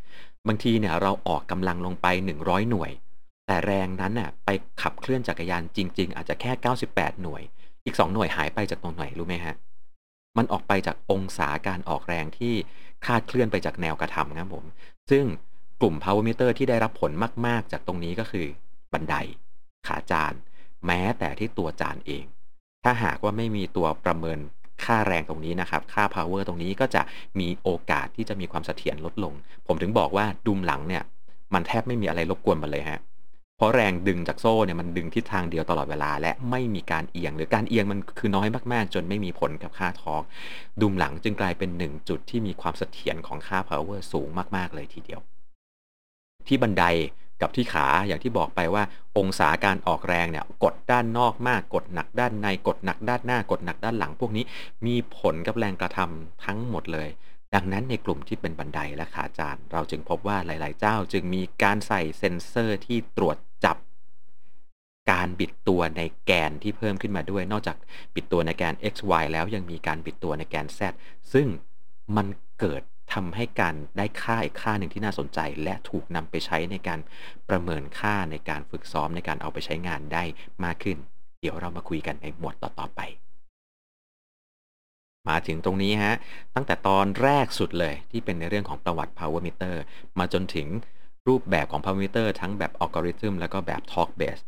[0.46, 2.06] บางทีเนี่ยเราออกกำลังลงไป
[2.40, 2.90] 100 หน่วย
[3.46, 4.48] แต่แรงนั้นน่ะไป
[4.82, 6.52] ขับเคลื่อนจักรยานจริง ๆ อาจจะแค่
[6.86, 7.42] 98 หน่วย
[7.84, 9.54] อีก 2 หน่วยหายไปจากตรงไหนรู้ไหมฮะ
[10.36, 12.54] มันออกไปจากองศาการออกแรงที่
[13.06, 14.64] คาดเคลื่อนไปจากแนวกระทำครับผม
[15.10, 15.24] ซึ่ง
[15.80, 17.12] กลุ่ม power meter ที่ได้รับผล
[17.46, 18.46] มาก ๆ จากตรงนี้ก็คือ
[18.92, 19.14] บันได
[19.86, 20.34] ขาจาน
[20.86, 22.24] แม้แต่ที่ตัวจานเอง
[22.84, 24.38] ถ้าหากว่าไม่มีตัวประเมิน
[24.84, 27.02] ค่าแรงตรงนี้นะครับ ค่า power ตรงนี้ก็จะ
[27.40, 29.34] มีโอกาสที่จะมีความเสถียรลดลง
[29.66, 31.02] ผมถึงบอกว่าดุมหลังเนี่ย
[31.54, 33.00] มันแทบไม่มีอะไรรบกวนมันเลยฮะ
[33.56, 40.24] เพราะแรงดึงจากโซ่เนี่ยมันดึงทิศทางเดียวตลอดเวลา และไม่มีการเอียง หรือการเอียงมันคือน้อยมากๆ จนไม่มีผลกับค่าทอร์ก
[40.80, 45.20] ดุมหลังจึงกลายเป็นหนึ่งจุดที่มีความเสถียรของค่า power สูงมากๆเลยทีเดียว
[46.46, 46.84] ที่บันได
[47.40, 48.82] กับที่ขาอย่างที่บอกไปว่า
[49.18, 54.44] องศาการออกแรงเนี่ยกดด้านนอกมากกดหนักด้านในกดหนักด้านหน้ากดหนักด้านหลัง พวกนี้
[54.86, 57.08] มีผลกับแรงกระทำทั้งหมดเลย
[57.54, 63.76] ดังนั้นในกลุ่มที่เป็นบันไดและขาจานเราจึงพบว่าหลาย ๆ เจ้าจึงมีการใส่เซ็นเซอร์ที่ตรวจจับ
[65.10, 67.76] การบิดตัวในแกนที่เพิ่มขึ้นมาด้วย นอกจาก
[68.14, 70.80] บิดตัวในแกน x y แล้วยังมีการบิดตัวในแกน z
[71.32, 71.46] ซึ่ง
[72.16, 72.26] มัน
[72.60, 77.00] เกิด ทำให้การได้ค่าอีกค่าหนึ่งที่น่าสนใจ และถูกนำไปใช้ในการ
[77.48, 80.24] ประเมินค่าในการฝึกซ้อมในการเอาไปใช้งานได้
[80.64, 80.98] มากขึ้น
[81.40, 83.00] เดี๋ยวเรามาคุยกันในหมวดต่อๆไป
[85.28, 86.14] มาถึงตรงนี้ฮะ
[86.54, 89.74] ตั้งแต่ตอนแรกสุดเลยที่เป็นในเรื่องของประวัติ power meter
[90.18, 90.66] มาจนถึง
[91.28, 94.42] รูปแบบของ power meter ทั้งแบบอัลกอริทึมแล้วก็แบบ talk base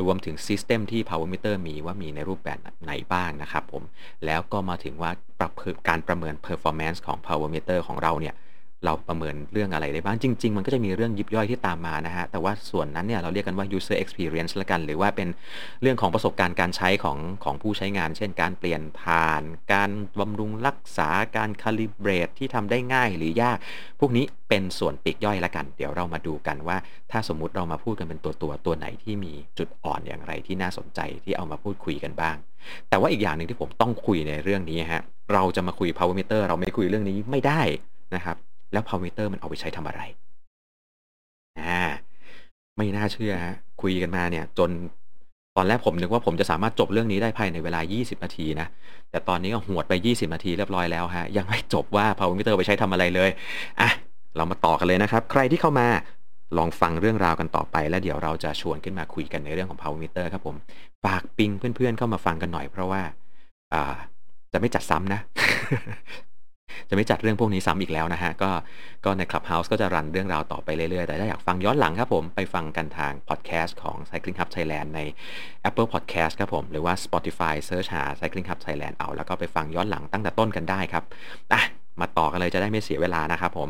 [0.00, 3.82] รวมถึงซิสเต็มที่ power meter มีว่ามีในรูปแบบไหนบ้างนะครับผม
[4.26, 5.50] แล้วก็มาถึงว่าประ
[5.88, 8.34] การประเมิน performance ของ power meter ของเราเนี่ย
[8.84, 15.28] เราประเมินเรื่องอะไรได้บ้าง จริง ๆ มันก็จะมีเรื่องยิบย่อยที่ตามมานะฮะ แต่ว่าส่วนนั้นเนี่ยเราเรียกกันว่า user experience ละกัน หรือว่าเป็น
[15.82, 23.58] เรื่องของประสบการณ์การใช้ของของผู้ใช้งาน เช่น การเปลี่ยนผ่าน การบำรุงรักษา การ calibrate ที่ทำได้ง่ายหรือยาก
[24.00, 26.76] พวกนี้เป็นส่วนปีกย่อยละกัน เดี๋ยวเรามาดูกันว่า
[27.12, 32.36] ถ้าสมมุติเรามาพูดกันเป็นตัวตัวตัวไหนที่มีจุดอ่อนอย่างไรที่น่าสนใจที่เอามาพูดคุยกันบ้าง
[32.88, 37.62] แต่ว่าอีกอย่างหนึ่งที่ผมต้องคุยในเรื่องนี้ฮะ เราจะมาคุย power meter เราไม่คุยเรื่องนี้ไม่ได้
[38.14, 38.36] นะครับ
[38.76, 40.00] แล้ว power meter มันเอาไปใช้ทำอะไร
[41.60, 41.82] อ่า
[42.76, 44.70] ไม่น่าเชื่อฮะคุยกันมาเนี่ย จน
[45.56, 48.66] ตอนแรกผมนึกว่าผมจะสามารถจบเรื่องนี้ได้ภายในเวลา 20 นาทีนะ
[49.10, 53.30] แต่ตอนนี้ก็หวดไป 20 นาทีเรียบร้อยแล้วฮะ ยังไม่จบว่า power meter ไปใช้ทำอะไรเลย
[53.80, 53.90] อะ
[54.36, 55.86] เรามาต่อกันเลยนะครับ ใครที่เข้ามา
[56.58, 60.56] ลองฟังเรื่องราวกันต่อไป แล้วเดี๋ยวเราจะชวนขึ้นมาคุยกันในเรื่องของ power meter ครับผม
[61.04, 63.02] ฝากปิงเพื่อนๆเข้ามาฟังกันหน่อยเพราะว่า
[63.74, 63.96] อ่า
[64.52, 65.20] จะไม่จัดซ้ำนะ
[66.88, 68.50] จะไม่จัดเรื่องพวกนี้ซ้ำอีกแล้วนะฮะ ก็
[69.04, 75.00] ก็ใน Clubhouse ก็จะรันเรื่องราวต่อไปเรื่อยๆ แต่ถ้าอยากฟังย้อนหลังครับผม ไปฟังกันทางพอดแคสต์ของ Cycling Hub Thailand ใน
[75.68, 81.04] Apple Podcast ครับผม หรือว่า Spotify Search หา Cycling Hub Thailand เอา แล้วก็ไปฟังย้อนหลังตั้งแต่ต้นกันได้ครับ
[81.52, 81.62] อะ
[82.00, 83.68] มาต่อกันเลยจะได้ไม่เสียเวลานะครับผม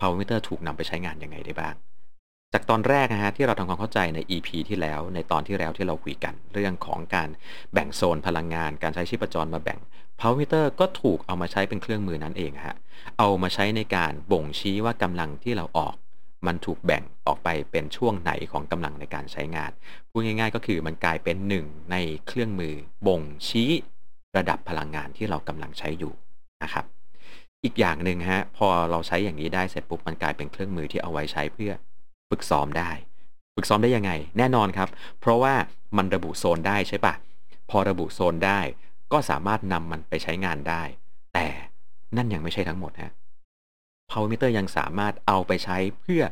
[0.00, 1.74] Power Meter ถูกนำไปใช้งานยังไงได้บ้าง
[2.56, 7.28] จากตอนแรกนะฮะที่เราทำความเข้าใจใน EP ที่แล้ว ในตอนที่แล้วที่เราคุยกันเรื่องของการ
[7.72, 9.78] แบ่งโซนพลังงาน การใช้ชีพจรมาแบ่ง
[10.18, 12.76] power meter ก็ถูกเอามาใช้เป็นเครื่องมือนั่นเองฮะ
[13.18, 15.94] เอามาใช้ในการบ่งชี้ว่ากำลังที่เราออก
[16.46, 19.70] มันถูกแบ่งออกไปเป็นช่วงไหนของกำลังในการใช้งาน
[20.10, 22.74] พูดง่าย ๆ ก็คือมันกลายเป็นหนึ่งในเครื่องมือ
[23.06, 23.70] บ่งชี้
[24.36, 26.12] ระดับพลังงานที่เรากำลังใช้อยู่
[26.62, 26.84] นะครับ
[27.64, 31.72] อีกอย่างหนึ่งฮะพอเราใช้อย่างนี้ได้เสร็จปุ๊บมันกลายเป็นเครื่องมือที่เอาไว้ใช้เพื่อ
[32.34, 32.90] ฝึกซ้อมได้
[33.56, 34.88] ฝึกซ้อมได้ยังไง แน่นอนครับ
[35.20, 35.54] เพราะว่า
[35.96, 37.14] มันระบุโซนได้ใช่ปะ
[37.70, 38.60] พอระบุโซนได้
[39.12, 40.82] ก็สามารถนำมันไปใช้งานได้
[41.34, 41.46] แต่
[42.16, 43.12] นั่นยังไม่ใช่ทั้งหมดฮะ
[44.10, 46.22] Power Meter ยังสามารถเอาไปใช้เพื่อ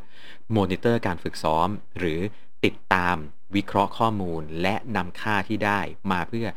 [0.56, 2.20] มอนิเตอร์การฝึกซ้อม หรือ
[2.64, 3.16] ติดตาม
[3.54, 5.80] วิเคราะห์ข้อมูลและนำค่าที่ได้
[6.12, 6.48] มาเพื่อ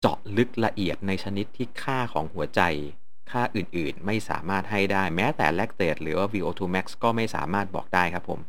[0.00, 2.60] เจาะลึกละเอียดในชนิดที่ค่าของหัวใจ
[3.30, 8.40] ค่าอื่นๆ ไม่สามารถให้ได้แม้แต่แลคเต e หรือว่า VO2 max ก็ไม่สามารถบอกได้ครับผม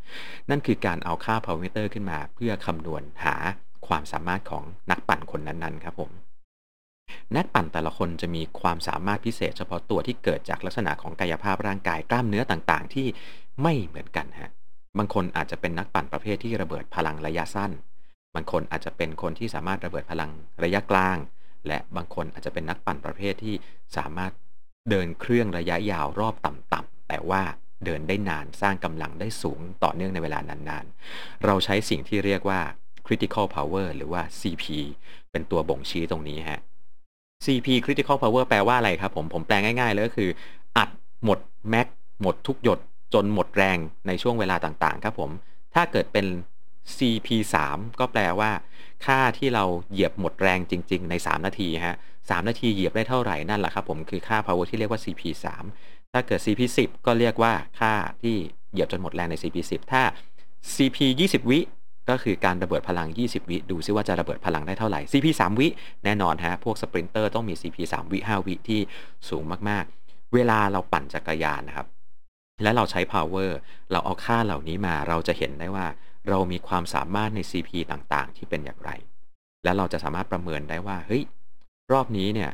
[0.50, 3.36] นั่นคือการเอาค่า Power Meter ขึ้นมา เพื่อคำนวณหา
[3.88, 6.12] ความสามารถของนักปั่นคนนั้นๆ ครับผม
[7.36, 13.08] นักปั่นแต่ละคนจะมีความสามารถพิเศษ เฉพาะตัวที่เกิดจากลักษณะของกายภาพร่างกายกล้ามเนื้อต่างๆ ที่
[13.62, 14.50] ไม่เหมือนกันฮะ
[14.98, 17.72] บางคนอาจจะเป็นนักปั่นประเภทที่ระเบิดพลังระยะสั้น
[18.36, 20.32] บางคนอาจจะเป็นคนที่สามารถระเบิดพลัง
[20.64, 21.18] ระยะกลาง
[21.68, 23.56] และบางคนอาจจะเป็นนักปั่นประเภทที่
[23.98, 24.32] สามารถ
[24.90, 27.42] เดินเครื่องระยะยาวรอบต่ำๆแต่ว่า
[27.86, 32.60] เดินได้นานสร้างกำลังได้สูงต่อเนื่องในเวลานานๆ เราใช้สิ่งที่เรียกว่า
[33.08, 34.66] critical power หรือว่า CP
[35.32, 36.60] เป็นตัวบ่งชี้ตรงนี้ฮะ
[37.46, 40.30] CP critical power แปลว่าอะไรครับผม ผมแปลง่ายๆเลยก็คือ
[40.78, 40.90] อัด
[41.24, 41.40] หมด
[41.70, 41.88] แม็ก
[42.22, 42.80] หมดทุกหยด
[43.14, 45.32] จนหมดแรงในช่วงเวลาต่างๆ ครับผม
[45.76, 46.26] ถ้าเกิดเป็น
[46.98, 47.28] CP
[47.68, 48.52] 3ก็แปลว่า
[49.06, 51.96] ค่าที่เราเหยียบหมดแรงจริง ๆ ใน 3 นาทีฮะ
[52.30, 55.22] 3 นาทีเหยียบได้เท่าไหร่นั่นแหละครับผมคือค่า power ที่เรียกว่า CP
[55.70, 58.36] 3ถ้าเกิด CP 10ก็เรียกว่าค่าที่
[58.72, 60.04] เหยียบจนหมดแรงใน CP 10ถ้า
[60.76, 61.60] CP 20 วิ
[62.10, 65.68] ก็คือการระเบิดพลัง 20 วิ ดูซิว่าจะระเบิดพลังได้เท่าไหร่ CP 3 วิ
[66.06, 68.80] แน่นอนฮะ พวกสปรินเตอร์ต้องมี CP 3 วิ 5 วิที่
[69.30, 71.88] สูงมาก ๆ เวลาเราปั่นจักรยานนะครับ
[72.64, 73.52] และเราใช้ power
[73.92, 75.88] เราเอาค่าเหล่านี้มา เราจะเห็นได้ว่า
[76.30, 78.92] เรามีความสามารถใน CP ต่าง ๆ ที่เป็นอย่างไร
[79.64, 81.24] และเราจะสามารถประเมินได้ว่า เฮ้ย
[81.92, 82.52] รอบนี้เนี่ย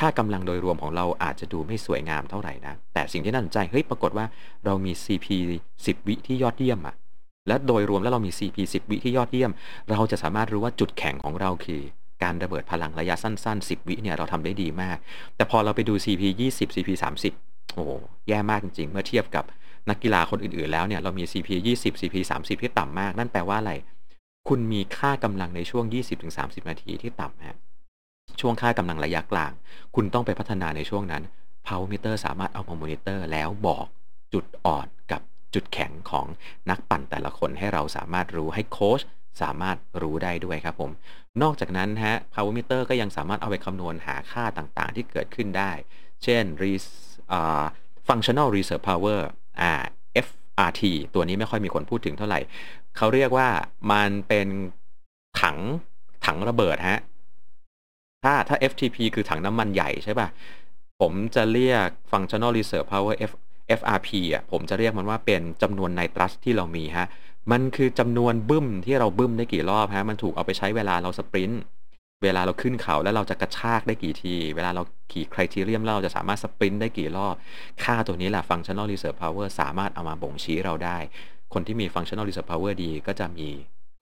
[0.02, 4.26] ่ากำลังโดยรวมของเราอาจจะดูไม่สวยงามเท่าไหร่นะ แต่สิ่งที่น่าสนใจ เฮ้ย ปรากฏว่า
[4.64, 5.26] เรามี CP
[5.74, 6.94] 10 วิที่ยอดเยี่ยมอะ
[7.48, 9.50] และโดยรวมแล้วเรามี CP 10 วิที่ยอดเยี่ยม
[9.90, 11.82] เราจะสามารถรู้ว่าจุดแข็งของเราคือ
[12.22, 14.96] การระเบิดพลังระยะสั้น ๆ 10 วิเนี่ยเราทำได้ดีมาก
[15.36, 16.90] แต่พอเราไปดู CP 20 CP
[17.34, 17.84] 30 โอ้
[18.28, 19.44] แย่มากจริง ๆ เมื่อเทียบกับ
[19.88, 23.72] นักกีฬาคนอื่น ๆ แล้วเนี่ยเรามี CP 20 CP 30 ที่ต่ำมาก นั่นแปลว่าอะไร
[24.48, 25.84] คุณมีค่ากำลังในช่วง
[26.28, 27.58] 20-30 นาทีที่ต่ำฮะ
[28.40, 29.52] ช่วงค่ากำลังระยะกลาง
[29.94, 31.22] คุณต้องไปพัฒนาในช่วงนั้น
[31.66, 33.86] power meter สามารถเอามามอนิเตอร์แล้วบอก
[34.32, 35.20] จุดอ่อนกับ
[35.54, 36.26] จุดแข็งของ
[36.70, 39.00] นักปั่นแต่ละคนให้เราสามารถรู้ให้โค้ช
[39.42, 40.90] สามารถรู้ได้ด้วยครับผม
[41.42, 45.72] นอกจากนั้นฮะ power meter ก็ยังสามารถเอาไปคำนวณหาค่าต่างๆ ที่เกิดขึ้นได้
[46.24, 46.44] เช่น
[48.08, 49.20] functional reserve power
[49.60, 49.72] อ่า
[50.26, 50.82] FRT
[51.14, 52.40] ตัวนี้ไม่ค่อยมีคนพูดถึงเท่าไหร่
[52.96, 53.48] เขาเรียกว่า
[53.92, 54.48] มันเป็น
[55.40, 55.58] ถัง
[56.26, 56.98] ถังระเบิดฮะ
[58.24, 60.28] ถ้าถ้า FTP คือถังน้ำมันใหญ่ใช่ป่ะ
[61.00, 63.32] ผมจะเรียก functional reserve power F
[63.78, 67.06] FRP อะผมจะเรียกมันว่าเป็นจำนวนไนตรัสที่เรามีฮะ
[67.52, 71.62] มันคือจำนวนบึ้มที่เราบึ้มได้กี่รอบฮะ มันถูกเอาไปใช้เวลาเราสปรินต์
[72.22, 77.34] เวลาเราขึ้นเขาแล้วเราจะกระชากได้กี่ที เวลาเราขี่ครทีเรียมเราจะสามารถสปรินต์ได้กี่รอบ
[77.84, 80.98] ค่าตัวนี้แหละ functional reserve power สามารถเอามาบ่งชี้เราได้
[81.54, 83.48] คนที่มี functional reserve power ดีก็จะมี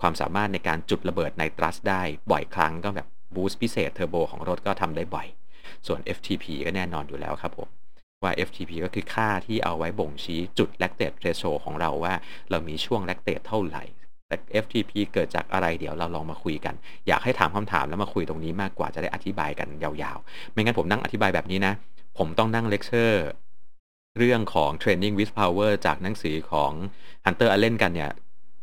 [0.00, 5.26] ความสามารถในการจุดระเบิดไนตรัสได้บ่อยครั้งก็แบบ boost พิเศษเทอร์โบของรถก็ทำได้บ่อย
[5.86, 7.68] ส่วน FTP ก็แน่นอนอยู่แล้วครับผม
[8.22, 12.14] ว่า FTP ก็คือค่าที่เอาไว้บ่งชี้จุด lactate threshold ของเราว่า
[12.50, 13.84] เรามีช่วง lactate เท่าไหร่
[14.28, 16.74] แต่ FTP เกิดจากอะไรเดี๋ยวเราลองมาคุยกัน
[17.08, 21.74] อยากให้ถามคำถามแล้วมาคุยตรงนี้มากกว่าจะได้อธิบายกันยาวๆ ไม่งั้นผมนั่งอธิบายแบบนี้นะ
[22.18, 23.26] ผมต้องนั่งเลคเชอร์
[24.18, 26.72] เรื่องของ Training with Power จากหนังสือของ
[27.24, 28.10] Hunter Allen กันเนี่ย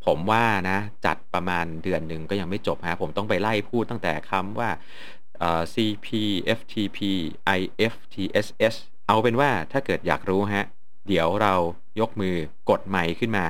[0.06, 4.70] ผมว่านะ จัดประมาณเดือนหนึ่งก็ยังไม่จบฮะผมต้องไปไล่พูดตั้งแต่คำว่า
[5.74, 6.08] CP
[6.58, 6.98] FTP
[7.58, 8.74] IF TSS
[9.06, 10.66] เอาเป็นว่าถ้าเกิดอยากรู้ฮะ
[11.08, 11.54] เดี๋ยวเรา
[12.00, 12.36] ยกมือ
[12.70, 13.44] กดไมค์ขึ้นมา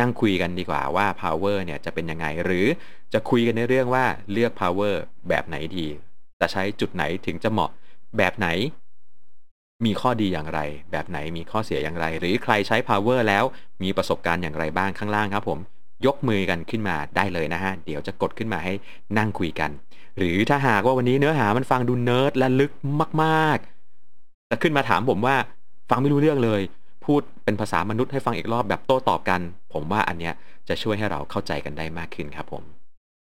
[0.00, 2.66] นั่งคุยกันดีกว่าว่า power เนี่ยจะเป็นยังไง หรือ
[3.12, 4.94] จะคุยกันในเรื่องว่าเลือก power
[5.28, 5.86] แบบไหนดี
[6.40, 7.70] จะใช้จุดไหนถึงจะเหมาะ
[8.18, 8.48] แบบไหน
[9.84, 10.60] มีข้อดีอย่างไร
[10.92, 13.44] แบบไหนมีข้อเสียอย่างไร หรือใครใช้ power แล้ว
[13.82, 15.58] มีประสบการณ์อย่างไรบ้างข้างล่างครับผม
[16.06, 18.72] ยกมือกันขึ้นมาได้เลยนะฮะ เดี๋ยวจะกดขึ้นมาให้
[19.18, 19.70] นั่งคุยกัน
[20.18, 22.72] หรือถ้าหากว่าวันนี้เนื้อหามันฟังดูเนิร์ดและลึก
[23.22, 25.36] มากๆแต่ขึ้นมาถามผมว่า
[25.90, 26.60] ฟังไม่รู้เรื่องเลย
[27.04, 29.40] พูดเป็นภาษามนุษย์ให้ฟังอีกรอบแบบโต้ตอบกัน
[29.72, 30.34] ผมว่าอันเนี้ย
[30.68, 32.62] จะช่วยให้เราเข้าใจกันได้มากขึ้นครับผม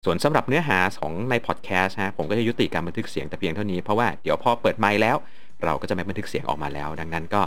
[0.05, 5.17] ส่วนสำหรับเนื้อหาของในพอดแคสต์ฮะผมก็จะยุติการบันทึกเสียงแต่เพียงเท่านี้เพราะว่าเดี๋ยวพอเปิดไมค์แล้ว
[5.65, 7.43] เราก็จะไม่บันทึกเสียงออกมาแล้ว ดังนั้นก็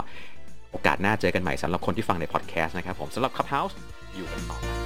[0.70, 3.74] โอกาสหน้าเจอกันใหม่สำหรับคนที่ฟังในพอดแคสต์นะครับผมสำหรับ Clubhouse
[4.14, 4.81] อยู่กันต่อ